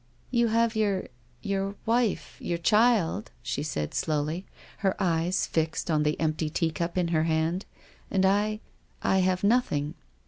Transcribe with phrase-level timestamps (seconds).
[0.31, 1.09] "You have your—
[1.43, 4.47] your— wife, your child," she said slowly,
[4.79, 7.67] her eyes fixed on the empty teacup in her hand,"
[8.09, 8.61] and I—
[9.03, 9.93] I have nothing."